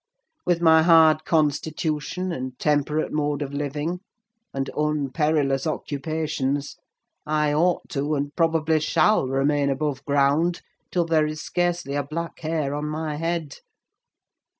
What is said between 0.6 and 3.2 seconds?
my hard constitution and temperate